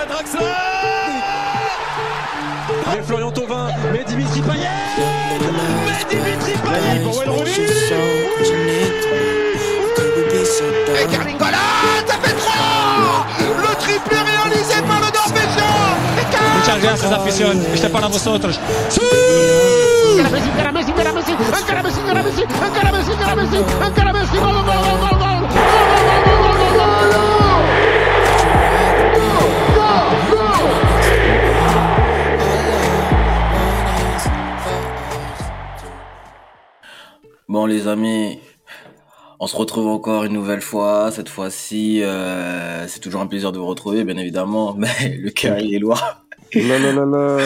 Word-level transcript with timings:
à 0.00 0.06
Draxler 0.06 0.40
Mais 2.92 3.02
Florian 3.02 3.30
Thauvin, 3.30 3.68
mais 3.92 4.04
Dimitri 4.04 4.40
Payet 4.42 4.68
Mais 5.86 6.04
Dimitri 6.10 6.52
Payet 6.64 7.00
pour 7.02 7.18
Wayne 7.18 7.30
Rooney 7.30 7.50
Et 11.00 11.06
Carlingola, 11.06 11.56
ça 12.06 12.14
fait 12.22 12.34
3 12.34 13.26
Le 13.40 13.74
triplé 13.76 14.16
réalisé 14.16 14.74
par 14.86 15.00
le 15.00 15.08
Norvégien 15.14 15.74
Muchas 16.58 16.82
gracias, 16.82 17.12
afición. 17.12 17.54
Este 17.72 17.86
es 17.86 17.92
para 17.92 18.08
vosotros. 18.08 18.58
Encara 20.16 20.30
Messi, 20.30 20.48
encara 20.50 20.72
Messi, 20.72 20.90
encara 20.90 21.12
Messi, 21.12 21.32
encara 21.32 21.82
Messi, 21.82 22.00
encara 22.00 22.22
Messi, 22.22 22.42
encara 22.42 22.92
Messi, 22.92 23.56
encara 23.86 24.12
Messi, 24.12 24.36
gol, 24.36 24.46
gol, 24.46 24.54
gol, 24.54 24.64
gol, 24.64 24.65
Bon 37.66 37.72
les 37.72 37.88
amis, 37.88 38.38
on 39.40 39.48
se 39.48 39.56
retrouve 39.56 39.88
encore 39.88 40.22
une 40.22 40.32
nouvelle 40.32 40.60
fois. 40.60 41.10
Cette 41.10 41.28
fois-ci, 41.28 42.00
euh, 42.00 42.86
c'est 42.86 43.00
toujours 43.00 43.20
un 43.22 43.26
plaisir 43.26 43.50
de 43.50 43.58
vous 43.58 43.66
retrouver, 43.66 44.04
bien 44.04 44.16
évidemment, 44.18 44.74
mais 44.78 45.18
le 45.18 45.30
cœur 45.30 45.58
il 45.58 45.74
est 45.74 45.80
loin. 45.80 45.98
Là, 46.54 46.78
là, 46.78 46.92
là, 46.92 47.04
là. 47.04 47.38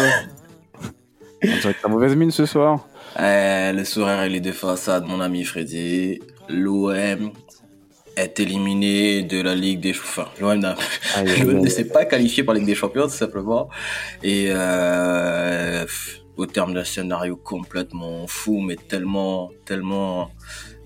On 1.43 1.57
dirait 1.59 1.73
que 1.73 1.89
mauvaise 1.89 2.17
mine 2.17 2.31
ce 2.31 2.45
soir. 2.45 2.87
Euh, 3.19 3.73
le 3.73 3.83
sourire 3.87 4.27
il 4.27 4.37
est 4.37 4.41
de 4.41 4.53
façade, 4.53 5.07
mon 5.07 5.23
ami 5.23 5.43
Freddy. 5.43 6.21
L'OM 6.51 7.33
est 8.15 8.41
éliminé 8.41 9.23
de 9.23 9.41
la 9.41 9.55
Ligue 9.55 9.81
des 9.81 9.95
Champions. 9.95 10.61
Enfin, 10.63 11.25
l'OM 11.43 11.61
ne 11.63 11.69
s'est 11.71 11.89
pas 11.89 12.05
qualifié 12.05 12.45
pour 12.45 12.53
la 12.53 12.59
Ligue 12.59 12.69
des 12.69 12.75
Champions, 12.75 13.05
tout 13.05 13.09
simplement. 13.09 13.71
Et 14.23 14.49
euh, 14.51 15.87
au 16.41 16.47
terme 16.47 16.75
d'un 16.75 16.85
scénario 16.85 17.37
complètement 17.37 18.27
fou, 18.27 18.61
mais 18.61 18.77
tellement, 18.77 19.51
tellement, 19.65 20.31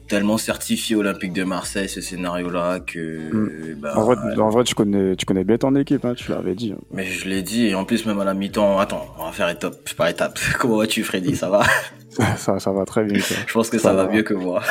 tellement 0.09 0.37
certifié 0.37 0.97
Olympique 0.97 1.33
de 1.33 1.45
Marseille, 1.45 1.89
ce 1.89 2.01
scénario-là, 2.01 2.81
que... 2.81 3.75
bah, 3.77 3.93
En 3.97 4.03
vrai, 4.03 4.17
en 4.39 4.51
vrai, 4.51 4.65
tu 4.65 4.75
connais, 4.75 5.17
tu 5.17 5.25
connais 5.27 5.45
bien 5.45 5.57
ton 5.57 5.75
équipe, 5.77 6.05
hein, 6.05 6.15
tu 6.15 6.31
l'avais 6.31 6.55
dit. 6.55 6.75
Mais 6.93 7.07
je 7.07 7.29
l'ai 7.29 7.43
dit, 7.43 7.67
et 7.69 7.75
en 7.75 7.85
plus, 7.85 8.05
même 8.07 8.21
à 8.21 8.25
la 8.25 8.35
mi-temps, 8.35 8.79
attends, 8.79 9.07
on 9.19 9.25
va 9.27 9.33
faire 9.33 9.49
étape 9.49 9.77
par 9.97 10.09
étape. 10.09 10.39
Comment 10.59 10.77
vas-tu, 10.79 11.03
Freddy 11.05 11.35
Ça 11.37 11.49
va? 11.49 11.63
Ça, 12.37 12.61
ça 12.61 12.71
va 12.71 12.85
très 12.85 13.03
bien. 13.03 13.21
Ça, 13.21 13.35
Je 13.47 13.53
pense 13.53 13.71
que 13.71 13.79
ça, 13.79 13.89
Ça 13.89 13.95
va 13.95 14.05
va. 14.07 14.13
mieux 14.13 14.23
que 14.23 14.35
moi. 14.35 14.63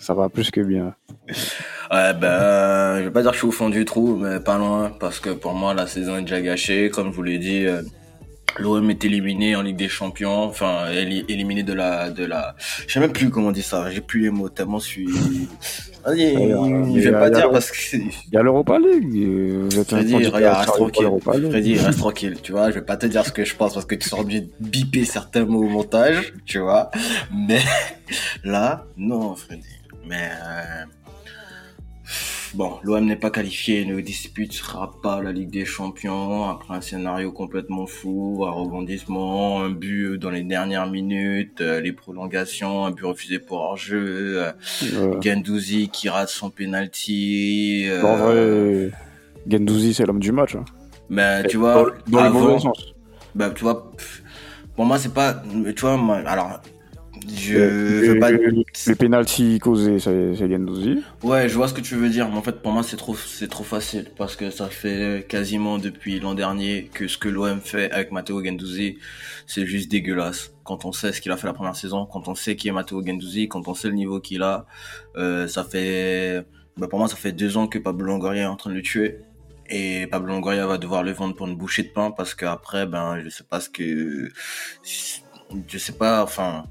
ça 0.00 0.12
va 0.14 0.28
plus 0.28 0.50
que 0.50 0.60
bien. 0.60 0.94
Ouais, 1.90 2.12
ben, 2.12 2.98
je 2.98 3.04
vais 3.04 3.10
pas 3.10 3.22
dire 3.22 3.30
que 3.30 3.36
je 3.36 3.40
suis 3.40 3.48
au 3.48 3.50
fond 3.50 3.70
du 3.70 3.86
trou, 3.86 4.16
mais 4.16 4.40
pas 4.40 4.58
loin, 4.58 4.92
parce 5.00 5.20
que 5.20 5.30
pour 5.30 5.54
moi, 5.54 5.72
la 5.72 5.86
saison 5.86 6.18
est 6.18 6.20
déjà 6.20 6.42
gâchée. 6.42 6.90
Comme 6.90 7.12
je 7.12 7.16
vous 7.16 7.22
l'ai 7.22 7.38
dit, 7.38 7.64
euh, 7.64 7.80
l'OM 8.58 8.90
est 8.90 9.04
éliminé 9.04 9.54
en 9.56 9.62
Ligue 9.62 9.76
des 9.76 9.88
Champions, 9.88 10.44
enfin, 10.44 10.86
éli- 10.90 11.24
éliminé 11.28 11.62
de 11.62 11.72
la, 11.72 12.10
de 12.10 12.24
la, 12.24 12.54
je 12.86 12.92
sais 12.92 13.00
même 13.00 13.12
plus 13.12 13.30
comment 13.30 13.48
on 13.48 13.52
dit 13.52 13.62
ça, 13.62 13.90
j'ai 13.90 14.00
plus 14.00 14.22
les 14.22 14.30
mots, 14.30 14.48
tellement 14.48 14.78
je 14.78 14.86
suis, 14.86 15.08
je 16.06 16.12
mais, 16.14 17.00
vais 17.00 17.08
euh, 17.08 17.12
pas 17.18 17.30
dire 17.30 17.50
parce 17.50 17.70
que, 17.70 17.96
Il 17.96 18.10
y 18.32 18.36
a 18.36 18.42
l'Europa 18.42 18.78
League. 18.78 19.70
Freddy, 19.86 20.16
reste 20.16 20.66
tranquille. 20.66 21.08
Freddy, 21.50 21.78
reste 21.78 21.98
tranquille, 21.98 22.36
tu 22.42 22.52
vois. 22.52 22.70
Je 22.70 22.76
vais 22.76 22.84
pas 22.84 22.96
te 22.96 23.06
dire 23.06 23.24
ce 23.26 23.32
que 23.32 23.44
je 23.44 23.54
pense 23.54 23.74
parce 23.74 23.84
que 23.86 23.94
tu 23.94 24.08
seras 24.08 24.22
obligé 24.22 24.42
de 24.42 24.50
biper 24.60 25.04
certains 25.04 25.44
mots 25.44 25.64
au 25.64 25.68
montage, 25.68 26.32
tu 26.46 26.58
vois. 26.60 26.90
Mais 27.34 27.60
là, 28.44 28.86
non, 28.96 29.34
Freddy. 29.34 29.66
Mais 30.06 30.30
euh, 30.30 30.84
bon, 32.54 32.72
l'OM 32.82 33.04
n'est 33.04 33.16
pas 33.16 33.30
qualifié, 33.30 33.84
ne 33.84 34.00
disputera 34.00 34.92
pas 35.02 35.22
la 35.22 35.32
Ligue 35.32 35.50
des 35.50 35.64
Champions 35.64 36.48
après 36.48 36.74
un 36.74 36.80
scénario 36.80 37.32
complètement 37.32 37.86
fou, 37.86 38.44
un 38.46 38.50
rebondissement, 38.50 39.62
un 39.62 39.70
but 39.70 40.18
dans 40.18 40.30
les 40.30 40.42
dernières 40.42 40.86
minutes, 40.88 41.60
euh, 41.60 41.80
les 41.80 41.92
prolongations, 41.92 42.84
un 42.86 42.90
but 42.90 43.04
refusé 43.04 43.38
pour 43.38 43.58
hors-jeu, 43.60 44.42
euh, 44.42 44.52
Gendouzi 45.22 45.88
qui 45.88 46.08
rate 46.08 46.28
son 46.28 46.50
penalty. 46.50 47.84
euh, 47.88 48.02
en 48.04 48.16
vrai, 48.16 48.90
Gendouzi, 49.48 49.94
c'est 49.94 50.06
l'homme 50.06 50.20
du 50.20 50.32
match. 50.32 50.54
hein. 50.56 50.64
mais 51.10 51.42
tu 51.48 51.56
vois, 51.56 51.86
dans 52.06 52.20
le 52.20 52.26
avant- 52.26 52.40
mauvais 52.40 52.58
sens. 52.58 52.94
bah, 53.34 53.50
tu 53.50 53.62
vois, 53.64 53.90
pour 54.76 54.84
moi, 54.84 54.98
c'est 54.98 55.12
pas, 55.14 55.42
tu 55.74 55.80
vois, 55.80 55.96
moi, 55.96 56.16
alors, 56.26 56.60
je 57.26 57.54
Le, 57.54 58.00
veux 58.02 58.18
pas, 58.18 58.30
le, 58.30 58.64
le 58.86 58.94
penalty 58.96 59.58
causé, 59.58 59.98
c'est 59.98 60.36
Gendouzi. 60.48 61.04
ouais, 61.22 61.48
je 61.48 61.54
vois 61.54 61.68
ce 61.68 61.74
que 61.74 61.80
tu 61.80 61.94
veux 61.96 62.08
dire, 62.10 62.28
mais 62.28 62.36
en 62.36 62.42
fait, 62.42 62.62
pour 62.62 62.72
moi, 62.72 62.82
c'est 62.82 62.96
trop, 62.96 63.16
c'est 63.16 63.48
trop 63.48 63.64
facile, 63.64 64.12
parce 64.16 64.36
que 64.36 64.50
ça 64.50 64.70
fait 64.70 65.26
quasiment 65.28 65.78
depuis 65.78 66.20
l'an 66.20 66.34
dernier 66.34 66.90
que 66.92 67.08
ce 67.08 67.18
que 67.18 67.28
l'OM 67.28 67.60
fait 67.60 67.90
avec 67.90 68.12
Matteo 68.12 68.42
Gendouzi, 68.44 68.98
c'est 69.46 69.66
juste 69.66 69.90
dégueulasse. 69.90 70.52
Quand 70.64 70.84
on 70.84 70.92
sait 70.92 71.12
ce 71.12 71.20
qu'il 71.20 71.32
a 71.32 71.36
fait 71.36 71.46
la 71.46 71.52
première 71.54 71.76
saison, 71.76 72.06
quand 72.06 72.28
on 72.28 72.34
sait 72.34 72.56
qui 72.56 72.68
est 72.68 72.72
Matteo 72.72 73.04
Gendouzi, 73.04 73.48
quand 73.48 73.66
on 73.68 73.74
sait 73.74 73.88
le 73.88 73.94
niveau 73.94 74.20
qu'il 74.20 74.42
a, 74.42 74.66
euh, 75.16 75.48
ça 75.48 75.64
fait, 75.64 76.44
bah, 76.76 76.88
pour 76.88 76.98
moi, 76.98 77.08
ça 77.08 77.16
fait 77.16 77.32
deux 77.32 77.56
ans 77.56 77.66
que 77.66 77.78
Pablo 77.78 78.06
Longoria 78.06 78.42
est 78.42 78.46
en 78.46 78.56
train 78.56 78.70
de 78.70 78.76
le 78.76 78.82
tuer. 78.82 79.18
Et 79.70 80.06
Pablo 80.06 80.32
Longoria 80.32 80.66
va 80.66 80.78
devoir 80.78 81.02
le 81.02 81.12
vendre 81.12 81.34
pour 81.36 81.46
une 81.46 81.56
bouchée 81.56 81.82
de 81.82 81.88
pain 81.88 82.10
parce 82.10 82.34
qu'après, 82.34 82.86
ben, 82.86 83.20
je 83.22 83.28
sais 83.28 83.44
pas 83.44 83.60
ce 83.60 83.68
que, 83.68 84.30
je 85.68 85.78
sais 85.78 85.92
pas, 85.92 86.22
enfin, 86.22 86.64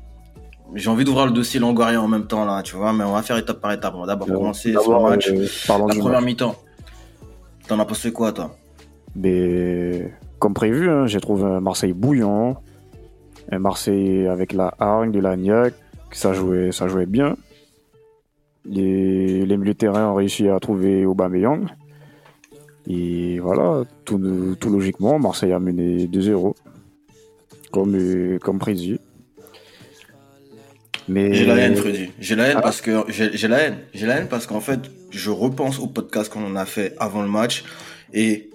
j'ai 0.75 0.89
envie 0.89 1.05
d'ouvrir 1.05 1.25
le 1.27 1.31
dossier 1.31 1.59
Longoria 1.59 2.01
en 2.01 2.07
même 2.07 2.27
temps 2.27 2.45
là, 2.45 2.61
tu 2.63 2.75
vois, 2.75 2.93
mais 2.93 3.03
on 3.03 3.13
va 3.13 3.21
faire 3.21 3.37
étape 3.37 3.59
par 3.61 3.71
étape. 3.71 3.93
On 3.95 4.01
va 4.01 4.07
d'abord 4.07 4.27
commencer 4.37 4.71
sur 4.73 4.91
le 5.03 5.09
match. 5.09 5.29
euh, 5.29 5.47
La 5.67 5.95
première 6.01 6.21
mi-temps. 6.21 6.55
T'en 7.67 7.79
as 7.79 7.85
pensé 7.85 8.11
quoi, 8.11 8.31
toi? 8.31 8.55
Mais 9.15 10.13
comme 10.39 10.53
prévu, 10.53 10.89
hein, 10.89 11.07
j'ai 11.07 11.19
trouvé 11.19 11.43
un 11.43 11.59
Marseille 11.59 11.93
bouillant, 11.93 12.61
un 13.51 13.59
Marseille 13.59 14.27
avec 14.27 14.53
la 14.53 14.73
hargne, 14.79 15.11
de 15.11 15.19
la 15.19 15.35
niaque, 15.35 15.73
ça 16.11 16.33
jouait, 16.33 16.71
ça 16.71 16.87
jouait 16.87 17.05
bien. 17.07 17.35
Les, 18.65 19.45
les 19.45 19.57
milieux 19.57 19.73
de 19.73 19.77
terrain 19.77 20.07
ont 20.09 20.15
réussi 20.15 20.47
à 20.49 20.59
trouver 20.59 21.05
Aubameyang. 21.05 21.65
Et 22.89 23.39
voilà, 23.39 23.83
tout, 24.05 24.55
tout 24.59 24.69
logiquement, 24.69 25.19
Marseille 25.19 25.51
a 25.53 25.59
mené 25.59 26.07
2-0, 26.07 26.53
comme, 27.71 27.95
euh, 27.95 28.39
comme 28.39 28.59
prévu. 28.59 28.99
Mais 31.07 31.33
J'ai 31.33 31.45
la 31.45 31.55
haine, 31.55 31.75
Freddy. 31.75 32.09
J'ai 32.19 32.35
la 32.35 32.47
haine 32.47 32.57
Ah. 32.57 32.61
parce 32.61 32.81
que 32.81 33.03
j'ai 33.09 33.47
la 33.47 33.59
haine. 33.59 33.77
J'ai 33.93 34.05
la 34.05 34.17
haine 34.17 34.27
parce 34.27 34.45
qu'en 34.45 34.59
fait, 34.59 34.79
je 35.11 35.29
repense 35.29 35.79
au 35.79 35.87
podcast 35.87 36.31
qu'on 36.31 36.45
en 36.45 36.55
a 36.55 36.65
fait 36.65 36.95
avant 36.99 37.21
le 37.21 37.29
match 37.29 37.63
et 38.13 38.49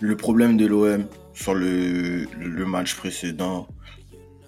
le 0.00 0.16
problème 0.16 0.56
de 0.56 0.66
l'OM 0.66 1.06
sur 1.34 1.54
le, 1.54 2.24
le 2.38 2.64
match 2.64 2.94
précédent, 2.94 3.66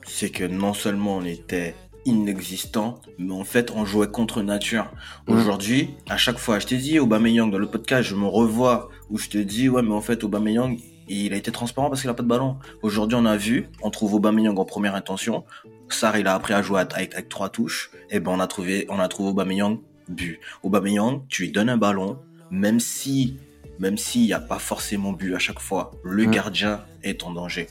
c'est 0.07 0.31
que 0.31 0.45
non 0.45 0.73
seulement 0.75 1.17
on 1.19 1.25
était 1.25 1.75
inexistant, 2.07 3.01
mais 3.19 3.33
en 3.35 3.45
fait 3.45 3.71
on 3.75 3.85
jouait 3.85 4.09
contre 4.09 4.41
nature. 4.43 4.91
Mhm. 5.27 5.37
Aujourd'hui, 5.37 5.91
à 6.09 6.17
chaque 6.17 6.39
fois, 6.39 6.59
je 6.59 6.67
t'ai 6.67 6.77
dit 6.79 6.99
Aubameyang 6.99 7.51
dans 7.51 7.59
le 7.59 7.67
podcast, 7.67 8.09
je 8.09 8.15
me 8.15 8.27
revois 8.27 8.89
où 9.11 9.19
je 9.19 9.29
te 9.29 9.39
dis 9.39 9.69
ouais 9.69 9.83
mais 9.83 9.93
en 9.93 10.01
fait 10.01 10.25
Aubameyang 10.25 10.79
il 11.11 11.33
a 11.33 11.37
été 11.37 11.51
transparent 11.51 11.89
parce 11.89 12.03
qu'il 12.03 12.11
a 12.11 12.15
pas 12.15 12.23
de 12.23 12.29
ballon. 12.29 12.57
Aujourd'hui, 12.83 13.17
on 13.21 13.25
a 13.25 13.37
vu, 13.37 13.69
on 13.83 13.91
trouve 13.91 14.15
Aubameyang 14.15 14.59
en 14.59 14.65
première 14.67 14.95
intention. 14.95 15.45
Sarr, 15.95 16.19
il 16.19 16.27
a 16.27 16.35
appris 16.35 16.55
à 16.55 16.63
jouer 16.63 16.81
avec, 16.81 17.15
avec 17.15 17.29
trois 17.29 17.49
touches. 17.49 17.91
Et 18.11 18.21
ben, 18.21 18.33
on 18.33 18.41
a 18.41 18.47
trouvé, 18.47 18.87
on 18.89 18.99
a 18.99 19.09
trouvé 19.09 19.31
Aubameyang 19.31 19.81
but. 20.09 20.41
Aubameyang, 20.63 21.27
tu 21.29 21.43
lui 21.43 21.53
donnes 21.53 21.69
un 21.69 21.77
ballon, 21.77 22.19
même 22.51 22.81
si, 22.81 23.39
même 23.79 23.99
s'il 23.99 24.23
n'y 24.23 24.33
a 24.33 24.41
pas 24.41 24.59
forcément 24.59 25.13
but 25.13 25.35
à 25.35 25.39
chaque 25.39 25.61
fois, 25.61 25.93
le 26.05 26.25
gardien 26.25 26.85
est 27.03 27.23
en 27.23 27.33
danger. 27.33 27.69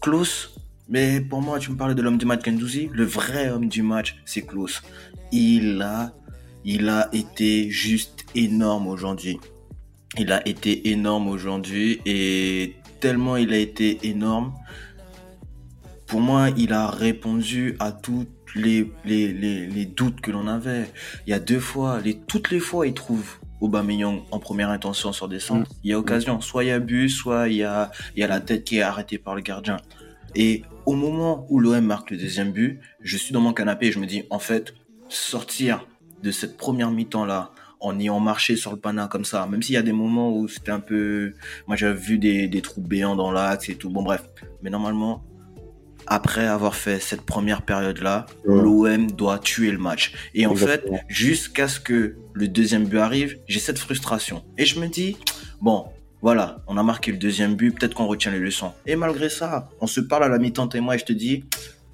Klaus, 0.00 0.54
mais 0.88 1.20
pour 1.20 1.40
moi, 1.40 1.58
tu 1.58 1.70
me 1.70 1.76
parlais 1.76 1.94
de 1.94 2.02
l'homme 2.02 2.18
du 2.18 2.26
match 2.26 2.44
Gendouzi. 2.44 2.90
Le 2.92 3.04
vrai 3.04 3.48
homme 3.50 3.68
du 3.68 3.82
match, 3.82 4.20
c'est 4.24 4.42
Klaus. 4.42 4.82
Il 5.30 5.80
a, 5.80 6.12
il 6.64 6.88
a 6.88 7.08
été 7.12 7.70
juste 7.70 8.24
énorme 8.34 8.88
aujourd'hui. 8.88 9.38
Il 10.18 10.30
a 10.32 10.46
été 10.46 10.90
énorme 10.90 11.28
aujourd'hui 11.28 12.00
et 12.04 12.76
tellement 13.00 13.36
il 13.36 13.52
a 13.52 13.58
été 13.58 14.06
énorme, 14.06 14.52
pour 16.12 16.20
moi, 16.20 16.50
il 16.58 16.74
a 16.74 16.88
répondu 16.88 17.74
à 17.78 17.90
tous 17.90 18.26
les, 18.54 18.92
les, 19.06 19.32
les, 19.32 19.66
les 19.66 19.86
doutes 19.86 20.20
que 20.20 20.30
l'on 20.30 20.46
avait. 20.46 20.84
Il 21.26 21.30
y 21.30 21.32
a 21.32 21.38
deux 21.38 21.58
fois, 21.58 22.02
les, 22.02 22.18
toutes 22.18 22.50
les 22.50 22.60
fois, 22.60 22.86
il 22.86 22.92
trouve 22.92 23.38
Aubameyang 23.62 24.20
en 24.30 24.38
première 24.38 24.68
intention 24.68 25.14
sur 25.14 25.26
des 25.26 25.40
centres. 25.40 25.70
Il 25.82 25.90
y 25.90 25.94
a 25.94 25.98
occasion, 25.98 26.42
soit 26.42 26.64
il 26.64 26.66
y 26.66 26.70
a 26.70 26.80
but, 26.80 27.08
soit 27.08 27.48
il 27.48 27.54
y 27.54 27.62
a, 27.62 27.90
il 28.14 28.20
y 28.20 28.22
a 28.22 28.26
la 28.26 28.40
tête 28.40 28.64
qui 28.64 28.76
est 28.76 28.82
arrêtée 28.82 29.16
par 29.16 29.34
le 29.34 29.40
gardien. 29.40 29.78
Et 30.34 30.64
au 30.84 30.96
moment 30.96 31.46
où 31.48 31.58
l'OM 31.58 31.82
marque 31.82 32.10
le 32.10 32.18
deuxième 32.18 32.52
but, 32.52 32.78
je 33.00 33.16
suis 33.16 33.32
dans 33.32 33.40
mon 33.40 33.54
canapé 33.54 33.86
et 33.86 33.92
je 33.92 33.98
me 33.98 34.04
dis, 34.04 34.24
en 34.28 34.38
fait, 34.38 34.74
sortir 35.08 35.86
de 36.22 36.30
cette 36.30 36.58
première 36.58 36.90
mi-temps-là, 36.90 37.52
en 37.80 37.98
ayant 37.98 38.20
marché 38.20 38.56
sur 38.56 38.70
le 38.70 38.76
pana 38.76 39.08
comme 39.08 39.24
ça, 39.24 39.46
même 39.46 39.62
s'il 39.62 39.76
y 39.76 39.78
a 39.78 39.82
des 39.82 39.92
moments 39.92 40.30
où 40.36 40.46
c'était 40.46 40.72
un 40.72 40.80
peu... 40.80 41.32
Moi, 41.66 41.76
j'avais 41.76 41.98
vu 41.98 42.18
des, 42.18 42.48
des 42.48 42.60
trous 42.60 42.82
béants 42.82 43.16
dans 43.16 43.32
l'axe 43.32 43.70
et 43.70 43.76
tout. 43.76 43.88
Bon, 43.88 44.02
bref. 44.02 44.22
Mais 44.62 44.68
normalement, 44.68 45.24
après 46.06 46.46
avoir 46.46 46.74
fait 46.74 47.00
cette 47.00 47.22
première 47.22 47.62
période-là, 47.62 48.26
Ouais. 48.46 48.62
l'OM 48.62 49.10
doit 49.10 49.38
tuer 49.38 49.70
le 49.70 49.78
match. 49.78 50.12
Et 50.34 50.46
en 50.46 50.54
fait, 50.54 50.84
jusqu'à 51.08 51.68
ce 51.68 51.80
que 51.80 52.16
le 52.32 52.48
deuxième 52.48 52.84
but 52.86 52.98
arrive, 52.98 53.38
j'ai 53.48 53.60
cette 53.60 53.78
frustration. 53.78 54.42
Et 54.58 54.64
je 54.66 54.78
me 54.80 54.86
dis, 54.88 55.16
bon, 55.60 55.86
Voilà, 56.24 56.62
on 56.68 56.76
a 56.76 56.84
marqué 56.84 57.10
le 57.10 57.18
deuxième 57.18 57.56
but, 57.56 57.76
peut-être 57.76 57.94
qu'on 57.94 58.06
retient 58.06 58.30
les 58.30 58.38
leçons. 58.38 58.70
Et 58.86 58.94
malgré 58.94 59.28
ça, 59.28 59.68
on 59.80 59.88
se 59.88 60.00
parle 60.00 60.22
à 60.22 60.28
la 60.28 60.38
mi-temps, 60.38 60.68
et 60.68 60.78
moi, 60.80 60.94
et 60.94 60.98
je 61.00 61.04
te 61.04 61.12
dis, 61.12 61.44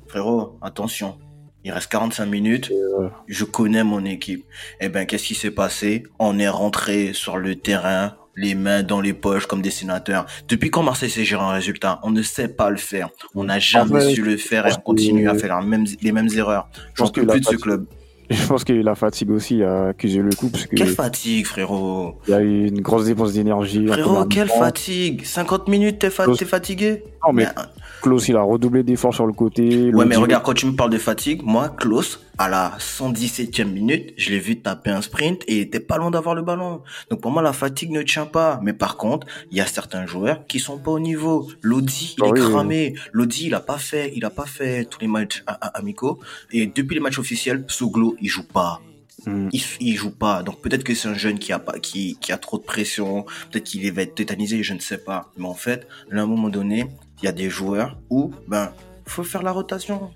frérot, 0.06 0.58
attention, 0.60 1.16
il 1.64 1.72
reste 1.72 1.90
45 1.90 2.26
minutes, 2.26 2.70
euh, 2.70 3.08
je 3.26 3.44
connais 3.44 3.84
mon 3.84 4.04
équipe. 4.04 4.44
Eh 4.80 4.90
ben, 4.90 5.06
qu'est-ce 5.06 5.24
qui 5.28 5.34
s'est 5.34 5.50
passé? 5.50 6.02
On 6.18 6.38
est 6.38 6.48
rentré 6.50 7.14
sur 7.14 7.38
le 7.38 7.54
terrain, 7.56 8.16
les 8.38 8.54
mains 8.54 8.82
dans 8.82 9.00
les 9.00 9.12
poches 9.12 9.46
comme 9.46 9.62
des 9.62 9.70
sénateurs. 9.70 10.26
Depuis 10.48 10.70
quand 10.70 10.82
Marseille 10.82 11.10
sait 11.10 11.24
gérer 11.24 11.42
un 11.42 11.50
résultat? 11.50 11.98
On 12.02 12.10
ne 12.10 12.22
sait 12.22 12.48
pas 12.48 12.70
le 12.70 12.76
faire. 12.76 13.08
On 13.34 13.44
n'a 13.44 13.58
jamais 13.58 14.00
fait, 14.00 14.14
su 14.14 14.22
le 14.22 14.36
faire 14.36 14.66
et 14.66 14.70
je 14.70 14.76
on 14.76 14.80
continue 14.80 15.28
à 15.28 15.34
faire 15.34 15.60
même- 15.62 15.86
les 16.00 16.12
mêmes 16.12 16.28
erreurs. 16.36 16.68
J'en 16.94 17.04
pense 17.04 17.12
que 17.12 17.20
plus 17.22 17.40
de 17.40 17.44
ce 17.46 17.56
club. 17.56 17.86
Je 18.30 18.46
pense 18.46 18.62
que 18.62 18.74
la 18.74 18.94
fatigue 18.94 19.30
aussi 19.30 19.62
a 19.62 19.86
accusé 19.86 20.18
le 20.18 20.28
coup 20.34 20.50
parce 20.50 20.66
que 20.66 20.76
Quelle 20.76 20.88
fatigue, 20.90 21.46
frérot 21.46 22.16
il 22.26 22.30
y 22.30 22.34
a 22.34 22.42
eu 22.42 22.66
une 22.66 22.82
grosse 22.82 23.06
dépense 23.06 23.32
d'énergie. 23.32 23.88
en 23.88 23.92
Frérot, 23.94 24.24
quelle 24.26 24.50
fatigue 24.50 25.24
50 25.24 25.66
minutes, 25.66 25.98
t'es 26.00 26.10
fa- 26.10 26.26
fatigué? 26.46 27.04
Non, 27.26 27.32
mais 27.32 27.44
Mais, 27.46 27.62
Klaus, 28.02 28.28
il 28.28 28.36
a 28.36 28.42
redoublé 28.42 28.82
d'efforts 28.82 29.14
sur 29.14 29.26
le 29.26 29.32
côté. 29.32 29.90
Ouais, 29.94 30.04
mais 30.04 30.16
regarde, 30.16 30.44
quand 30.44 30.52
tu 30.52 30.66
me 30.66 30.72
parles 30.72 30.90
de 30.90 30.98
fatigue, 30.98 31.40
moi, 31.42 31.70
Klaus, 31.70 32.20
à 32.38 32.48
la 32.48 32.76
117e 32.78 33.64
minute, 33.64 34.14
je 34.16 34.30
l'ai 34.30 34.38
vu 34.38 34.60
taper 34.60 34.90
un 34.90 35.02
sprint 35.02 35.42
et 35.48 35.56
il 35.56 35.60
était 35.62 35.80
pas 35.80 35.98
loin 35.98 36.10
d'avoir 36.10 36.34
le 36.36 36.42
ballon. 36.42 36.82
Donc 37.10 37.20
pour 37.20 37.32
moi, 37.32 37.42
la 37.42 37.52
fatigue 37.52 37.90
ne 37.90 38.02
tient 38.02 38.26
pas. 38.26 38.60
Mais 38.62 38.72
par 38.72 38.96
contre, 38.96 39.26
il 39.50 39.56
y 39.56 39.60
a 39.60 39.66
certains 39.66 40.06
joueurs 40.06 40.46
qui 40.46 40.60
sont 40.60 40.78
pas 40.78 40.92
au 40.92 41.00
niveau. 41.00 41.50
Lodi, 41.62 42.14
il 42.16 42.22
Ah 42.24 42.26
est 42.28 42.30
oui, 42.32 42.40
oui. 42.40 42.50
cramé. 42.52 42.94
Lodi, 43.12 43.46
il 43.46 43.54
a 43.54 43.60
pas 43.60 43.78
fait, 43.78 44.12
il 44.14 44.24
a 44.24 44.30
pas 44.30 44.46
fait 44.46 44.84
tous 44.84 45.00
les 45.00 45.08
matchs 45.08 45.42
amicaux. 45.74 46.20
Et 46.52 46.66
depuis 46.66 46.94
les 46.94 47.00
matchs 47.00 47.18
officiels, 47.18 47.64
Soglo, 47.66 48.16
il 48.20 48.28
joue 48.28 48.46
pas. 48.46 48.80
Hmm. 49.26 49.48
Il, 49.52 49.60
il 49.80 49.96
joue 49.96 50.12
pas. 50.12 50.44
Donc 50.44 50.60
peut-être 50.60 50.84
que 50.84 50.94
c'est 50.94 51.08
un 51.08 51.14
jeune 51.14 51.40
qui 51.40 51.52
a 51.52 51.58
pas, 51.58 51.80
qui, 51.80 52.16
qui 52.20 52.30
a 52.32 52.38
trop 52.38 52.58
de 52.58 52.62
pression. 52.62 53.24
Peut-être 53.50 53.64
qu'il 53.64 53.92
va 53.92 54.02
être 54.02 54.14
tétanisé, 54.14 54.62
je 54.62 54.74
ne 54.74 54.78
sais 54.80 54.98
pas. 54.98 55.32
Mais 55.36 55.46
en 55.46 55.54
fait, 55.54 55.88
à 56.12 56.16
un 56.20 56.26
moment 56.26 56.50
donné, 56.50 56.86
il 57.20 57.24
y 57.24 57.28
a 57.28 57.32
des 57.32 57.50
joueurs 57.50 57.98
où, 58.10 58.32
ben, 58.46 58.72
faut 59.06 59.24
faire 59.24 59.42
la 59.42 59.50
rotation. 59.50 60.10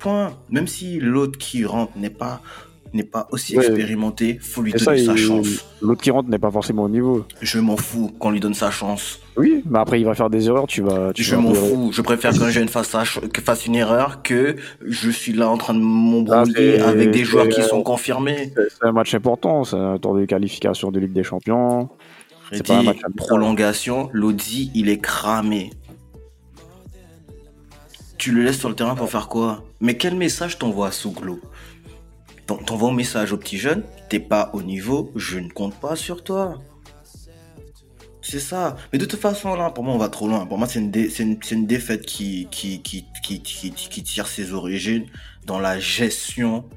Point. 0.00 0.32
Même 0.50 0.66
si 0.66 0.98
l'autre 0.98 1.38
qui 1.38 1.64
rentre 1.64 1.92
n'est 1.96 2.10
pas, 2.10 2.40
n'est 2.92 3.04
pas 3.04 3.28
aussi 3.30 3.56
Ouais. 3.56 3.64
expérimenté, 3.64 4.38
faut 4.40 4.62
lui 4.62 4.72
Et 4.74 4.78
ça, 4.78 4.86
donner 4.92 5.04
sa 5.04 5.14
chance. 5.14 5.64
l'autre 5.80 6.02
qui 6.02 6.10
rentre 6.10 6.28
n'est 6.28 6.38
pas 6.40 6.50
forcément 6.50 6.82
au 6.84 6.88
niveau. 6.88 7.24
Je 7.40 7.60
m'en 7.60 7.76
fous 7.76 8.10
qu'on 8.18 8.30
lui 8.30 8.40
donne 8.40 8.54
sa 8.54 8.70
chance. 8.72 9.20
Oui, 9.36 9.62
mais 9.70 9.78
après 9.78 10.00
il 10.00 10.04
va 10.04 10.14
faire 10.14 10.28
des 10.28 10.48
erreurs, 10.48 10.66
tu 10.66 10.82
vas. 10.82 11.12
Tu 11.12 11.22
Je 11.22 11.36
m'en 11.36 11.54
fous. 11.54 11.90
Je 11.92 12.02
préfère 12.02 12.32
qu'un 12.36 12.50
jeune 12.50 12.68
fasse, 12.68 12.88
sa 12.88 13.04
ch- 13.04 13.20
que 13.32 13.40
fasse 13.40 13.66
une 13.66 13.76
erreur 13.76 14.22
que 14.22 14.56
je 14.84 15.08
suis 15.10 15.32
là 15.34 15.48
en 15.48 15.56
train 15.56 15.74
de 15.74 15.78
m'embrouiller 15.80 16.80
Ah, 16.80 16.88
avec 16.88 17.10
des 17.12 17.22
joueurs 17.24 17.48
qui 17.48 17.62
sont 17.62 17.82
confirmés. 17.82 18.52
C'est 18.56 18.86
un 18.88 18.92
match 18.92 19.14
important, 19.14 19.62
c'est 19.64 19.76
un 19.76 19.98
tour 19.98 20.16
de 20.16 20.24
qualification 20.24 20.90
de 20.90 20.98
Ligue 20.98 21.12
des 21.12 21.22
Champions. 21.24 21.90
C'est 22.52 22.66
pas 22.66 22.78
un 22.78 22.82
match 22.82 22.98
prolongation, 23.16 24.08
Lodi, 24.12 24.72
il 24.74 24.88
est 24.88 24.98
cramé. 24.98 25.70
Tu 28.20 28.32
le 28.32 28.42
laisses 28.42 28.58
sur 28.58 28.68
le 28.68 28.74
terrain 28.74 28.94
pour 28.94 29.10
faire 29.10 29.28
quoi 29.28 29.64
Mais 29.80 29.96
quel 29.96 30.14
message 30.14 30.58
t'envoies 30.58 30.88
à 30.88 30.92
Souglo 30.92 31.40
T'en- 32.46 32.58
T'envoies 32.58 32.90
un 32.90 32.94
message 32.94 33.32
au 33.32 33.38
petit 33.38 33.56
jeune, 33.56 33.82
t'es 34.10 34.20
pas 34.20 34.50
au 34.52 34.60
niveau, 34.60 35.10
je 35.16 35.38
ne 35.38 35.48
compte 35.48 35.74
pas 35.80 35.96
sur 35.96 36.22
toi. 36.22 36.60
C'est 38.20 38.38
ça. 38.38 38.76
Mais 38.92 38.98
de 38.98 39.06
toute 39.06 39.20
façon, 39.20 39.54
là, 39.54 39.70
pour 39.70 39.84
moi, 39.84 39.94
on 39.94 39.98
va 39.98 40.10
trop 40.10 40.28
loin. 40.28 40.44
Pour 40.44 40.58
moi, 40.58 40.68
c'est 40.68 40.80
une, 40.80 40.92
une, 40.94 41.38
une 41.50 41.66
défaite 41.66 42.04
qui, 42.04 42.46
qui, 42.50 42.82
qui, 42.82 43.00
qui, 43.22 44.02
tire 44.02 44.26
ses 44.26 44.52
origines 44.52 45.06
dans 45.46 45.58
la 45.58 45.80
gestion 45.80 46.68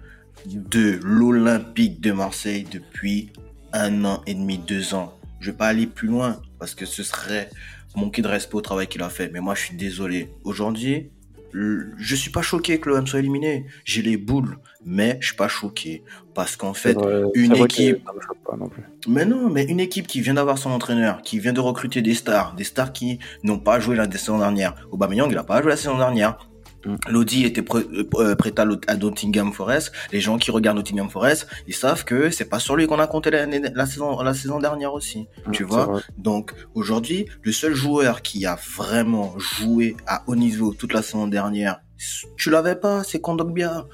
de 0.45 0.97
l'Olympique 1.03 1.99
de 1.99 2.13
Marseille 2.13 2.65
depuis 2.71 3.33
un 3.73 4.05
an 4.05 4.21
et 4.27 4.33
demi, 4.33 4.59
deux 4.59 4.93
ans. 4.93 5.13
Je 5.41 5.51
vais 5.51 5.57
pas 5.57 5.67
aller 5.67 5.87
plus 5.87 6.07
loin 6.07 6.41
parce 6.57 6.73
que 6.73 6.85
ce 6.85 7.03
serait 7.03 7.49
manquer 7.97 8.21
de 8.21 8.29
respect 8.29 8.55
au 8.55 8.61
travail 8.61 8.87
qu'il 8.87 9.01
a 9.01 9.09
fait. 9.09 9.29
Mais 9.33 9.41
moi, 9.41 9.55
je 9.55 9.63
suis 9.65 9.75
désolé. 9.75 10.31
Aujourd'hui, 10.45 11.09
je 11.53 12.15
suis 12.15 12.31
pas 12.31 12.41
choqué 12.41 12.79
que 12.79 12.89
l'OM 12.89 13.05
soit 13.05 13.19
éliminé. 13.19 13.65
J'ai 13.85 14.01
les 14.01 14.17
boules, 14.17 14.57
mais 14.85 15.17
je 15.21 15.27
suis 15.27 15.35
pas 15.35 15.47
choqué 15.47 16.03
parce 16.33 16.55
qu'en 16.55 16.73
fait, 16.73 16.93
vrai- 16.93 17.23
une 17.35 17.51
équipe- 17.65 18.03
pas 18.45 18.57
non 18.57 18.67
plus. 18.69 18.83
mais 19.07 19.25
non, 19.25 19.49
mais 19.49 19.63
une 19.65 19.79
équipe 19.79 20.07
qui 20.07 20.21
vient 20.21 20.33
d'avoir 20.33 20.57
son 20.57 20.71
entraîneur, 20.71 21.21
qui 21.21 21.39
vient 21.39 21.53
de 21.53 21.59
recruter 21.59 22.01
des 22.01 22.13
stars, 22.15 22.55
des 22.55 22.63
stars 22.63 22.91
qui 22.91 23.19
n'ont 23.43 23.59
pas 23.59 23.79
joué 23.79 23.95
la 23.95 24.09
saison 24.11 24.39
dernière. 24.39 24.75
Aubameyang, 24.91 25.29
il 25.31 25.37
a 25.37 25.43
pas 25.43 25.61
joué 25.61 25.69
la 25.71 25.77
saison 25.77 25.97
dernière. 25.97 26.37
Lodi 27.09 27.45
était 27.45 27.61
prêt, 27.61 27.83
euh, 28.15 28.35
prêt 28.35 28.53
à, 28.57 28.65
à 28.87 28.95
Nottingham 28.97 29.51
Forest. 29.53 29.91
Les 30.11 30.19
gens 30.19 30.37
qui 30.37 30.51
regardent 30.51 30.77
Nottingham 30.77 31.09
Forest, 31.09 31.47
ils 31.67 31.73
savent 31.73 32.03
que 32.05 32.29
c'est 32.29 32.49
pas 32.49 32.59
sur 32.59 32.75
lui 32.75 32.87
qu'on 32.87 32.99
a 32.99 33.07
compté 33.07 33.31
la, 33.31 33.85
saison, 33.85 34.21
la 34.21 34.33
saison 34.33 34.59
dernière 34.59 34.93
aussi. 34.93 35.27
Tu 35.51 35.63
Mm, 35.63 35.67
vois 35.67 35.85
c'est 35.85 35.91
vrai. 35.91 36.01
Donc 36.17 36.53
aujourd'hui, 36.73 37.25
le 37.41 37.51
seul 37.51 37.73
joueur 37.73 38.21
qui 38.21 38.45
a 38.45 38.57
vraiment 38.77 39.33
joué 39.39 39.95
à 40.07 40.23
haut 40.27 40.35
niveau 40.35 40.73
toute 40.73 40.93
la 40.93 41.01
saison 41.01 41.27
dernière, 41.27 41.79
tu 42.37 42.49
l'avais 42.49 42.75
pas, 42.75 43.03
c'est 43.03 43.21
Kondogbia. 43.21 43.85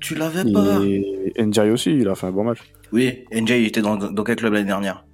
Tu 0.00 0.14
l'avais 0.14 0.50
pas. 0.50 0.78
Et 0.82 1.44
Ndiaye 1.44 1.70
aussi, 1.70 1.90
il 1.92 2.08
a 2.08 2.14
fait 2.14 2.26
un 2.26 2.32
bon 2.32 2.44
match 2.44 2.60
Oui, 2.92 3.24
NJ 3.32 3.50
il 3.50 3.66
était 3.66 3.82
dans, 3.82 3.96
dans 3.96 4.24
quel 4.24 4.36
club 4.36 4.52
l'année 4.54 4.64
dernière? 4.66 5.04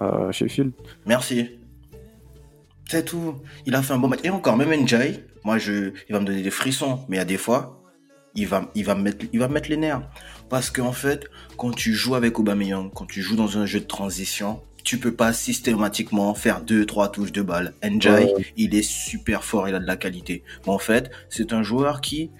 À 0.00 0.32
Sheffield. 0.32 0.72
Merci. 1.06 1.50
C'est 2.88 3.04
tout. 3.04 3.36
Il 3.66 3.74
a 3.74 3.82
fait 3.82 3.92
un 3.94 3.98
bon 3.98 4.08
match. 4.08 4.20
Et 4.24 4.30
encore, 4.30 4.56
même 4.56 4.72
Njai, 4.74 5.24
moi, 5.44 5.58
je, 5.58 5.92
il 6.08 6.12
va 6.12 6.20
me 6.20 6.24
donner 6.26 6.42
des 6.42 6.50
frissons. 6.50 7.00
Mais 7.08 7.16
il 7.16 7.18
y 7.18 7.22
a 7.22 7.24
des 7.24 7.38
fois, 7.38 7.82
il 8.34 8.46
va, 8.46 8.70
il 8.74 8.84
va 8.84 8.94
mettre, 8.94 9.26
il 9.32 9.38
va 9.38 9.48
me 9.48 9.54
mettre 9.54 9.70
les 9.70 9.76
nerfs. 9.76 10.02
Parce 10.50 10.70
qu'en 10.70 10.92
fait, 10.92 11.26
quand 11.56 11.70
tu 11.74 11.94
joues 11.94 12.14
avec 12.14 12.38
Aubameyang, 12.38 12.90
quand 12.92 13.06
tu 13.06 13.22
joues 13.22 13.36
dans 13.36 13.58
un 13.58 13.66
jeu 13.66 13.80
de 13.80 13.86
transition, 13.86 14.60
tu 14.84 14.98
peux 14.98 15.14
pas 15.14 15.32
systématiquement 15.32 16.34
faire 16.34 16.60
deux, 16.60 16.84
trois 16.84 17.10
touches 17.10 17.32
de 17.32 17.40
balle. 17.40 17.72
Njai, 17.82 18.10
Ouais. 18.10 18.34
il 18.56 18.74
est 18.74 18.82
super 18.82 19.42
fort, 19.44 19.66
il 19.68 19.74
a 19.74 19.78
de 19.78 19.86
la 19.86 19.96
qualité. 19.96 20.42
Mais 20.66 20.72
en 20.72 20.78
fait, 20.78 21.10
c'est 21.30 21.54
un 21.54 21.62
joueur 21.62 22.02
qui, 22.02 22.30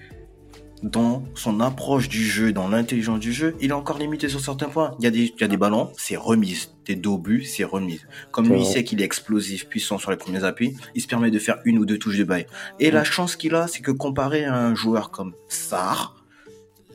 dans 0.83 1.23
son 1.35 1.59
approche 1.61 2.09
du 2.09 2.23
jeu, 2.23 2.51
dans 2.51 2.67
l'intelligence 2.67 3.19
du 3.19 3.33
jeu, 3.33 3.55
il 3.59 3.69
est 3.69 3.73
encore 3.73 3.97
limité 3.97 4.29
sur 4.29 4.39
certains 4.39 4.69
points. 4.69 4.95
Il 4.99 5.03
y 5.03 5.07
a 5.07 5.11
des, 5.11 5.33
il 5.35 5.41
y 5.41 5.43
a 5.43 5.47
des 5.47 5.57
ballons, 5.57 5.91
c'est 5.97 6.15
remise. 6.15 6.71
Des 6.85 6.95
dos 6.95 7.17
buts, 7.17 7.43
c'est 7.43 7.63
remise. 7.63 8.07
Comme 8.31 8.47
lui, 8.47 8.59
il 8.59 8.65
sait 8.65 8.83
qu'il 8.83 9.01
est 9.01 9.05
explosif, 9.05 9.67
puissant 9.67 9.97
sur 9.97 10.11
les 10.11 10.17
premiers 10.17 10.43
appuis, 10.43 10.75
il 10.93 11.01
se 11.01 11.07
permet 11.07 11.31
de 11.31 11.39
faire 11.39 11.57
une 11.65 11.79
ou 11.79 11.85
deux 11.85 11.97
touches 11.97 12.17
de 12.17 12.23
bail. 12.23 12.45
Et 12.79 12.91
la 12.91 13.03
chance 13.03 13.35
qu'il 13.35 13.55
a, 13.55 13.67
c'est 13.67 13.81
que 13.81 13.91
comparé 13.91 14.45
à 14.45 14.55
un 14.55 14.75
joueur 14.75 15.09
comme 15.09 15.33
Sar, 15.47 16.23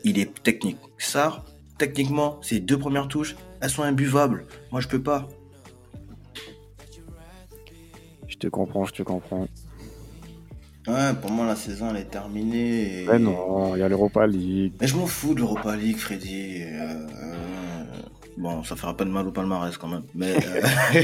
il 0.04 0.18
est 0.18 0.42
technique. 0.42 0.78
Sar, 0.98 1.44
techniquement, 1.78 2.38
ses 2.42 2.60
deux 2.60 2.78
premières 2.78 3.08
touches, 3.08 3.34
elles 3.60 3.70
sont 3.70 3.82
imbuvables. 3.82 4.46
Moi, 4.70 4.80
je 4.80 4.88
peux 4.88 5.02
pas. 5.02 5.28
Je 8.28 8.36
te 8.36 8.46
comprends, 8.46 8.84
je 8.84 8.92
te 8.92 9.02
comprends. 9.02 9.48
Ouais, 10.92 11.14
pour 11.20 11.30
moi, 11.30 11.46
la 11.46 11.56
saison, 11.56 11.90
elle 11.90 11.98
est 11.98 12.04
terminée. 12.10 13.02
et- 13.02 13.06
Mais 13.06 13.18
non, 13.18 13.74
il 13.76 13.80
y 13.80 13.82
a 13.82 13.88
l'Europa 13.88 14.26
League. 14.26 14.72
Mais 14.80 14.86
je 14.86 14.96
m'en 14.96 15.06
fous 15.06 15.34
de 15.34 15.40
l'Europa 15.40 15.76
League, 15.76 15.98
Freddy. 15.98 16.62
Euh, 16.62 17.06
euh, 17.22 17.84
bon, 18.36 18.62
ça 18.64 18.76
fera 18.76 18.96
pas 18.96 19.04
de 19.04 19.10
mal 19.10 19.26
au 19.26 19.32
palmarès 19.32 19.76
quand 19.76 19.88
même. 19.88 20.04
Mais. 20.14 20.34
euh, 20.34 21.02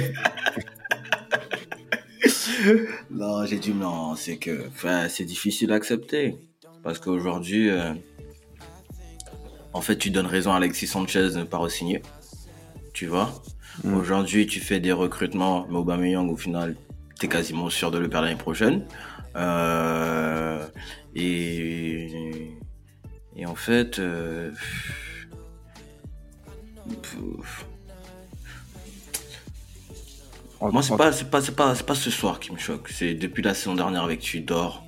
non, 3.11 3.45
j'ai 3.47 3.59
dit 3.59 3.73
non, 3.75 4.15
c'est 4.17 4.37
que. 4.37 4.67
Enfin, 4.69 5.09
c'est 5.09 5.25
difficile 5.25 5.73
à 5.73 5.77
accepter. 5.77 6.37
Parce 6.83 6.99
qu'aujourd'hui. 6.99 7.71
en 9.73 9.81
fait, 9.81 9.97
tu 9.97 10.11
donnes 10.11 10.27
raison 10.27 10.53
à 10.53 10.57
Alexis 10.57 10.87
Sanchez 10.87 11.31
de 11.31 11.39
ne 11.39 11.45
pas 11.45 11.59
re-signer. 11.59 12.03
Tu 12.95 13.07
vois? 13.07 13.31
Mm. 13.85 13.95
Aujourd'hui, 13.95 14.47
tu 14.47 14.61
fais 14.61 14.81
des 14.81 14.93
recrutements, 14.93 15.67
mais 15.69 15.77
Aubameyang, 15.77 16.31
au 16.31 16.37
final, 16.37 16.77
t'es 17.19 17.29
quasiment 17.29 17.71
sûr 17.71 17.91
de 17.91 17.99
le 17.99 18.09
perdre 18.09 18.27
l'année 18.27 18.39
prochaine. 18.39 18.87
Euh, 19.37 20.67
et, 21.15 22.59
et 23.37 23.47
en 23.47 23.55
fait, 23.55 23.99
euh, 23.99 24.51
moi 30.61 30.83
c'est 30.83 30.97
pas 30.97 31.13
c'est 31.13 31.31
pas 31.31 31.41
c'est 31.43 31.55
pas 31.55 31.75
c'est 31.75 31.87
pas 31.87 31.95
ce 31.95 32.11
soir 32.11 32.41
qui 32.41 32.53
me 32.53 32.59
choque. 32.59 32.89
C'est 32.89 33.15
depuis 33.15 33.43
la 33.43 33.55
saison 33.55 33.75
dernière 33.75 34.05
avec 34.05 34.21
Tudor. 34.21 34.86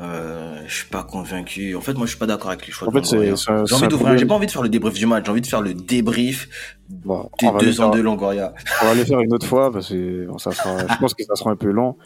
Euh, 0.00 0.60
je 0.66 0.74
suis 0.74 0.88
pas 0.88 1.04
convaincu. 1.04 1.76
En 1.76 1.80
fait, 1.80 1.94
moi, 1.94 2.04
je 2.06 2.10
suis 2.10 2.18
pas 2.18 2.26
d'accord 2.26 2.50
avec 2.50 2.66
les 2.66 2.72
choix. 2.72 2.88
En 2.88 2.90
de 2.90 2.98
fait, 2.98 3.04
c'est- 3.06 3.36
J'ai 3.66 3.74
envie 3.74 3.86
d'ouvrir. 3.88 4.26
pas 4.26 4.34
envie 4.34 4.46
de 4.46 4.50
faire 4.50 4.62
le 4.62 4.68
débrief 4.68 4.94
du 4.94 5.06
match. 5.06 5.24
J'ai 5.24 5.30
envie 5.30 5.40
de 5.40 5.46
faire 5.46 5.60
le 5.62 5.72
débrief 5.74 6.48
Bon, 6.88 7.30
des 7.40 7.46
deux 7.60 7.80
ans 7.80 7.84
faire, 7.84 7.98
de 7.98 8.00
Longoria. 8.00 8.52
on 8.82 8.86
va 8.86 8.94
le 8.94 9.04
faire 9.04 9.20
une 9.20 9.32
autre 9.32 9.46
fois 9.46 9.72
parce 9.72 9.90
que 9.90 10.26
bon, 10.26 10.38
ça 10.38 10.50
sera, 10.50 10.78
je 10.88 10.98
pense 10.98 11.14
que 11.14 11.22
ça 11.22 11.36
sera 11.36 11.50
un 11.52 11.56
peu 11.56 11.70
long. 11.70 11.96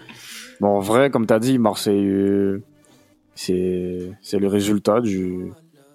Bon, 0.60 0.68
en 0.76 0.80
vrai, 0.80 1.10
comme 1.10 1.26
tu 1.26 1.32
as 1.32 1.38
dit, 1.38 1.58
Marseille, 1.58 2.04
euh, 2.06 2.62
c'est 3.34 4.10
c'est 4.20 4.38
le 4.38 4.48
résultat 4.48 5.00
du- 5.00 5.50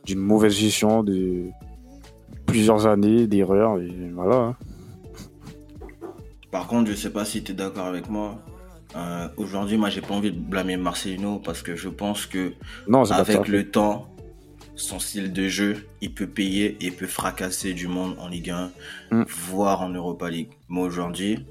d'une 0.06 0.20
mauvaise 0.20 0.54
gestion 0.56 1.04
de 1.04 1.44
plusieurs 2.48 2.88
années 2.88 3.28
d'erreurs. 3.28 3.80
Et 3.80 3.92
voilà. 4.16 4.36
hein. 4.36 4.56
Par 6.52 6.68
contre, 6.68 6.90
je 6.92 6.96
sais 6.96 7.10
pas 7.12 7.26
si 7.26 7.44
tu 7.44 7.52
es 7.52 7.56
d'accord 7.56 7.86
avec 7.86 8.10
moi. 8.10 8.40
Euh, 8.96 9.28
Aujourd'hui, 9.38 9.78
moi, 9.78 9.90
j'ai 9.90 10.02
pas 10.02 10.14
envie 10.14 10.32
de 10.32 10.40
blâmer 10.40 10.78
Marcelino 10.78 11.40
parce 11.40 11.62
que 11.62 11.76
je 11.76 11.90
pense 11.90 12.26
que 12.26 12.54
Non, 12.88 13.10
avec 13.12 13.48
le 13.48 13.70
temps, 13.70 14.08
son 14.76 15.00
style 15.00 15.34
de 15.34 15.48
jeu, 15.48 15.88
il 16.02 16.14
peut 16.14 16.28
payer 16.28 16.78
et 16.82 16.88
il 16.88 16.94
peut 16.94 17.08
fracasser 17.08 17.74
du 17.74 17.88
monde 17.88 18.16
en 18.20 18.28
Ligue 18.28 18.52
1, 18.52 18.72
Mm. 19.12 19.24
voire 19.28 19.82
en 19.82 19.90
Europa 19.90 20.30
League. 20.30 20.50
Mais 20.70 20.82
aujourd'hui, 20.82 21.46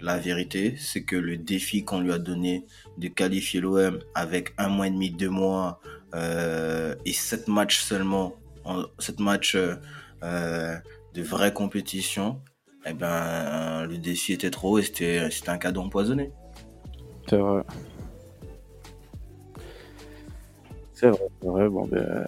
La 0.00 0.16
vérité, 0.16 0.76
c'est 0.78 1.02
que 1.02 1.16
le 1.16 1.36
défi 1.36 1.84
qu'on 1.84 1.98
lui 1.98 2.12
a 2.12 2.18
donné 2.18 2.64
de 2.98 3.08
qualifier 3.08 3.60
l'OM 3.60 3.98
avec 4.14 4.52
un 4.56 4.68
mois 4.68 4.86
et 4.86 4.90
demi, 4.90 5.10
deux 5.10 5.28
mois 5.28 5.80
euh, 6.14 6.94
et 7.04 7.12
sept 7.12 7.48
matchs 7.48 7.80
seulement, 7.80 8.34
en, 8.64 8.84
sept 9.00 9.18
matchs 9.18 9.56
euh, 9.56 10.76
de 11.14 11.22
vraie 11.22 11.52
compétition, 11.52 12.40
eh 12.86 12.92
ben, 12.92 13.86
le 13.86 13.98
défi 13.98 14.32
était 14.32 14.50
trop 14.50 14.74
haut 14.74 14.78
et 14.78 14.84
c'était 14.84 15.28
un 15.48 15.58
cadeau 15.58 15.80
empoisonné. 15.80 16.30
C'est 17.28 17.36
vrai. 17.36 17.62
C'est 20.94 21.08
vrai, 21.08 21.18
c'est 21.40 21.48
vrai. 21.48 21.68
Bon, 21.68 21.86
ben, 21.86 22.24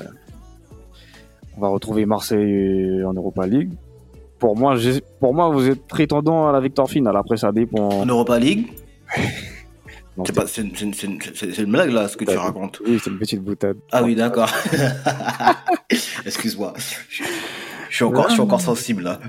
on 1.57 1.61
va 1.61 1.69
retrouver 1.69 2.07
Marseille 2.07 3.03
en 3.05 3.13
Europa 3.13 3.47
League. 3.47 3.73
Pour 4.39 4.57
moi, 4.57 4.77
j'ai- 4.77 5.03
pour 5.21 5.35
moi, 5.35 5.51
vous 5.51 5.69
êtes 5.69 5.87
prétendant 5.87 6.49
à 6.49 6.53
la 6.53 6.61
victoire 6.61 6.89
finale. 6.89 7.17
Après, 7.17 7.37
ça 7.37 7.53
dépend. 7.53 7.89
En 7.89 8.07
Europa 8.07 8.39
League, 8.39 8.69
Non, 10.17 10.25
c'est 10.25 10.35
pas- 10.35 10.47
c'est 10.47 10.63
une, 10.63 10.75
c'est 10.77 11.07
une- 11.07 11.19
c'est 11.35 11.59
une- 11.59 11.71
blague 11.71 11.91
là, 11.93 12.09
ce 12.09 12.17
que 12.17 12.25
tu 12.25 12.37
racontes. 12.37 12.81
Oui, 12.85 12.99
c'est 13.03 13.11
une 13.11 13.19
petite 13.19 13.43
boutade. 13.43 13.77
Ah 13.93 14.03
oui, 14.03 14.15
d'accord. 14.15 14.51
Excuse-moi. 16.27 16.75
Je, 17.09 17.23
je 17.89 17.95
suis 17.95 18.05
encore, 18.05 18.29
je 18.29 18.33
suis 18.35 18.41
encore 18.43 18.61
sensible 18.61 19.03
là. 19.05 19.21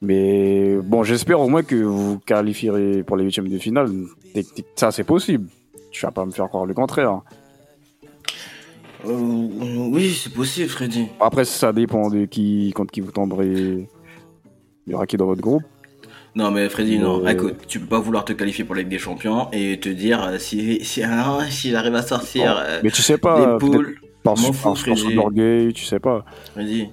Mais 0.00 0.76
bon, 0.76 1.02
j'espère 1.02 1.40
au 1.40 1.48
moins 1.48 1.62
que 1.62 1.74
vous 1.74 2.18
qualifierez 2.20 3.02
pour 3.02 3.16
les 3.16 3.24
huitièmes 3.24 3.48
de 3.48 3.58
finale. 3.58 3.90
Ça, 4.76 4.92
c'est 4.92 5.04
possible. 5.04 5.48
Tu 5.90 6.04
vas 6.04 6.12
pas 6.12 6.24
me 6.24 6.30
faire 6.30 6.48
croire 6.48 6.66
le 6.66 6.74
contraire. 6.74 7.22
Euh, 9.06 9.12
oui, 9.12 10.12
c'est 10.12 10.32
possible, 10.32 10.68
Freddy. 10.68 11.06
Après, 11.20 11.44
ça 11.44 11.72
dépend 11.72 12.10
de 12.10 12.24
qui, 12.24 12.72
contre 12.74 12.92
qui 12.92 13.00
vous 13.00 13.12
tomberez. 13.12 13.88
Il 14.86 14.92
y 14.92 14.94
aura 14.94 15.06
qui 15.06 15.16
dans 15.16 15.26
votre 15.26 15.40
groupe. 15.40 15.62
Non, 16.34 16.50
mais 16.50 16.68
Freddy, 16.68 16.98
non. 16.98 17.24
Euh. 17.24 17.28
Écoute, 17.30 17.56
tu 17.66 17.80
peux 17.80 17.86
pas 17.86 17.98
vouloir 17.98 18.24
te 18.24 18.32
qualifier 18.32 18.64
pour 18.64 18.74
la 18.74 18.82
Ligue 18.82 18.90
des 18.90 18.98
Champions 18.98 19.48
et 19.52 19.80
te 19.80 19.88
dire 19.88 20.22
euh, 20.22 20.38
si, 20.38 20.84
si, 20.84 21.02
ah, 21.04 21.40
si 21.50 21.70
j'arrive 21.70 21.94
à 21.94 22.02
sortir 22.02 22.56
euh, 22.58 22.80
Mais 22.82 22.90
tu 22.90 23.02
sais 23.02 23.18
pas, 23.18 23.58
peut-être 23.58 23.58
poules. 23.58 23.96
par, 24.22 24.38
fous, 24.38 24.52
par 24.52 24.74
tu 24.74 25.84
sais 25.84 25.98
pas. 26.00 26.24
Freddy, 26.52 26.88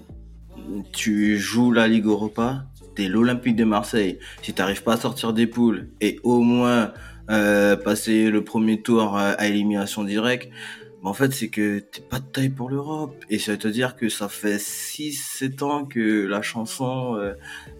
tu 0.93 1.37
joues 1.37 1.71
la 1.71 1.87
Ligue 1.87 2.05
Europa, 2.05 2.63
t'es 2.95 3.07
l'Olympique 3.07 3.55
de 3.55 3.63
Marseille. 3.63 4.19
Si 4.41 4.53
t'arrives 4.53 4.83
pas 4.83 4.93
à 4.93 4.97
sortir 4.97 5.33
des 5.33 5.47
poules 5.47 5.89
et 6.01 6.19
au 6.23 6.41
moins 6.41 6.93
euh, 7.29 7.75
passer 7.75 8.29
le 8.29 8.43
premier 8.43 8.81
tour 8.81 9.17
euh, 9.17 9.33
à 9.37 9.47
élimination 9.47 10.03
directe, 10.03 10.49
bah, 11.03 11.11
en 11.11 11.13
fait, 11.13 11.31
c'est 11.33 11.49
que 11.49 11.79
t'es 11.79 12.01
pas 12.01 12.19
de 12.19 12.25
taille 12.25 12.49
pour 12.49 12.69
l'Europe. 12.69 13.15
Et 13.29 13.37
ça 13.37 13.51
veut 13.51 13.57
te 13.59 13.67
dire 13.67 13.95
que 13.95 14.09
ça 14.09 14.27
fait 14.27 14.57
6-7 14.57 15.63
ans 15.63 15.85
que 15.85 16.25
la 16.25 16.41
chanson, 16.41 17.15
euh, 17.15 17.33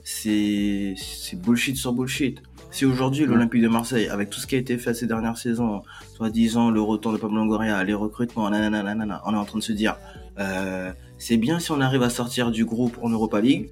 c'est 0.03 0.93
c'est 0.95 1.41
bullshit 1.41 1.75
sur 1.75 1.93
bullshit. 1.93 2.41
Si 2.69 2.86
aujourd'hui, 2.86 3.25
l'Olympique 3.25 3.62
de 3.62 3.67
Marseille, 3.67 4.10
avec 4.10 4.29
tout 4.29 4.39
ce 4.39 4.45
qui 4.45 4.55
a 4.55 4.57
été 4.57 4.77
fait 4.77 4.93
ces 4.93 5.07
dernières 5.07 5.38
saisons, 5.38 5.81
soi-disant 6.15 6.69
le 6.69 6.81
retour 6.81 7.13
de 7.13 7.17
Pablo 7.17 7.38
Longoria, 7.38 7.84
les 7.84 7.93
recrutements, 7.93 8.50
nanana, 8.50 8.84
nanana, 8.84 9.22
on 9.25 9.34
est 9.34 9.38
en 9.38 9.45
train 9.45 9.60
de 9.60 9.63
se 9.63 9.72
dire, 9.72 9.98
euh, 10.39 10.91
c'est 11.17 11.38
bien 11.38 11.60
si 11.60 11.72
on 11.72 11.79
arrive 11.79 12.03
à 12.03 12.10
sortir 12.10 12.51
du 12.51 12.65
groupe 12.65 12.98
en 13.01 13.10
Europa 13.10 13.39
League, 13.39 13.72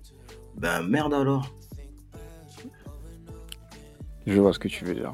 ben 0.57 0.81
merde 0.83 1.13
alors. 1.13 1.53
Je 4.25 4.39
vois 4.39 4.53
ce 4.53 4.59
que 4.59 4.67
tu 4.67 4.85
veux 4.85 4.93
dire. 4.95 5.13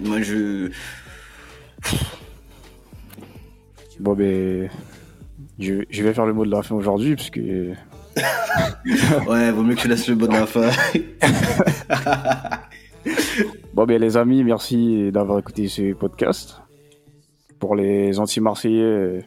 Moi 0.00 0.20
je. 0.22 0.70
Bon, 4.00 4.14
ben. 4.14 4.68
Je, 5.58 5.82
je 5.90 6.02
vais 6.02 6.14
faire 6.14 6.26
le 6.26 6.32
mot 6.32 6.44
de 6.44 6.50
la 6.50 6.62
fin 6.62 6.74
aujourd'hui, 6.74 7.14
parce 7.16 7.30
que. 7.30 7.72
Ouais, 9.28 9.52
vaut 9.52 9.62
mieux 9.62 9.74
que 9.76 9.80
tu 9.82 9.88
laisses 9.88 10.08
le 10.08 10.14
bon 10.16 10.26
de 10.26 10.32
la 10.32 10.46
fin. 10.46 10.70
Bon, 13.74 13.84
ben, 13.86 14.00
les 14.00 14.16
amis, 14.16 14.42
merci 14.42 15.12
d'avoir 15.12 15.38
écouté 15.38 15.68
ce 15.68 15.92
podcast. 15.94 16.60
Pour 17.60 17.76
les 17.76 18.18
anti-marseillais, 18.18 19.24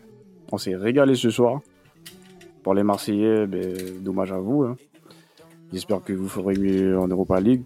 on 0.51 0.57
s'est 0.57 0.75
régalé 0.75 1.15
ce 1.15 1.29
soir. 1.29 1.61
Pour 2.63 2.73
les 2.73 2.83
Marseillais, 2.83 3.47
ben, 3.47 3.73
dommage 4.01 4.31
à 4.33 4.37
vous. 4.39 4.63
hein. 4.63 4.75
J'espère 5.71 6.03
que 6.03 6.13
vous 6.13 6.27
ferez 6.27 6.55
mieux 6.55 6.99
en 6.99 7.07
Europa 7.07 7.39
League. 7.39 7.63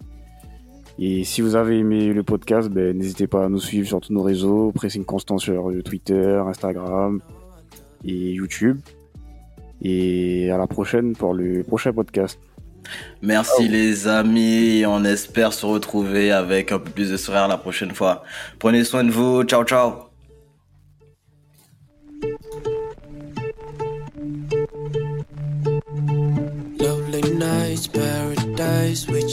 Et 0.98 1.24
si 1.24 1.42
vous 1.42 1.56
avez 1.56 1.78
aimé 1.78 2.12
le 2.12 2.22
podcast, 2.22 2.68
ben, 2.70 2.96
n'hésitez 2.96 3.26
pas 3.26 3.44
à 3.44 3.48
nous 3.48 3.60
suivre 3.60 3.86
sur 3.86 4.00
tous 4.00 4.12
nos 4.12 4.22
réseaux, 4.22 4.72
Pressing 4.72 5.04
Constant 5.04 5.38
sur 5.38 5.70
Twitter, 5.84 6.40
Instagram 6.46 7.20
et 8.04 8.32
YouTube. 8.32 8.78
Et 9.82 10.50
à 10.50 10.56
la 10.56 10.66
prochaine 10.66 11.14
pour 11.14 11.34
le 11.34 11.62
prochain 11.62 11.92
podcast. 11.92 12.38
Merci 13.20 13.68
les 13.68 14.08
amis, 14.08 14.84
on 14.86 15.04
espère 15.04 15.52
se 15.52 15.66
retrouver 15.66 16.30
avec 16.30 16.72
un 16.72 16.78
peu 16.78 16.90
plus 16.90 17.10
de 17.10 17.16
sourire 17.16 17.48
la 17.48 17.58
prochaine 17.58 17.92
fois. 17.92 18.22
Prenez 18.58 18.84
soin 18.84 19.04
de 19.04 19.10
vous, 19.10 19.42
ciao 19.42 19.64
ciao. 19.64 20.05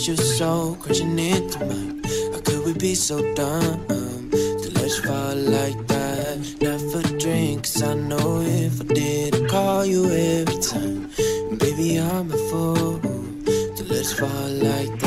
With 0.07 0.19
your 0.19 0.25
soul 0.25 0.75
crashing 0.75 1.17
into 1.17 1.59
mine. 1.65 2.01
How 2.33 2.39
could 2.41 2.65
we 2.65 2.73
be 2.73 2.93
so 2.93 3.21
dumb 3.35 3.85
to 3.87 4.71
let's 4.75 4.99
fall 4.99 5.35
like 5.35 5.87
that? 5.87 6.39
Never 6.61 7.01
drink, 7.17 7.63
'cause 7.63 7.81
I 7.81 7.93
know 7.93 8.41
if 8.41 8.81
I 8.81 8.85
did, 8.93 9.35
I'd 9.35 9.47
call 9.47 9.85
you 9.85 10.03
every 10.11 10.59
time. 10.61 11.09
Baby, 11.57 11.99
I'm 12.01 12.29
a 12.31 12.37
fool 12.49 12.99
to 13.77 13.83
let's 13.87 14.11
fall 14.11 14.49
like 14.71 14.99
that. 14.99 15.02